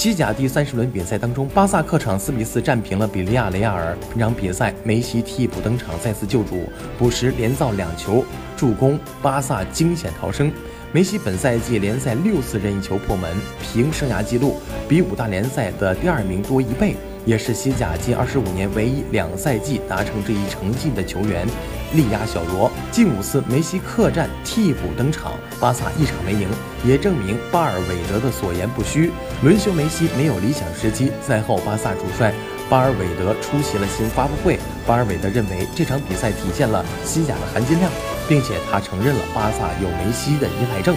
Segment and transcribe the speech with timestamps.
[0.00, 3.94] 西甲第三十轮比赛当中，巴萨客场四比四战平了比利亚雷亚尔。
[4.08, 6.64] 本场比赛，梅西替补登场，再次救主，
[6.98, 8.24] 补时连造两球，
[8.56, 10.50] 助攻巴萨惊险逃生。
[10.90, 13.30] 梅西本赛季联赛六次任意球破门，
[13.62, 14.56] 平生涯纪录，
[14.88, 16.96] 比五大联赛的第二名多一倍。
[17.24, 21.46] 也是西甲近二十五年唯一两赛季达成这一成绩的球员，
[21.94, 22.70] 力压小罗。
[22.90, 26.48] 近五次梅西客战替补登场，巴萨一场没赢，
[26.84, 29.10] 也证明巴尔韦德的所言不虚。
[29.42, 31.10] 轮休梅西没有理想时机。
[31.20, 32.32] 赛后，巴萨主帅
[32.68, 34.58] 巴尔韦德出席了新发布会。
[34.86, 37.90] 巴尔韦德认为这场比赛体现了西甲的含金量，
[38.28, 40.96] 并且他承认了巴萨有梅西的依赖症。